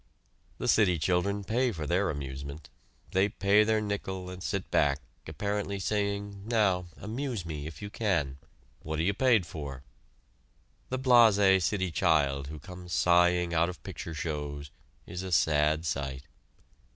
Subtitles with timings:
[0.57, 2.71] The city children pay for their amusement.
[3.11, 8.39] They pay their nickel, and sit back, apparently saying: "Now, amuse me if you can!
[8.81, 9.83] What are you paid for?"
[10.89, 14.71] The blasé city child who comes sighing out of picture shows
[15.05, 16.23] is a sad sight.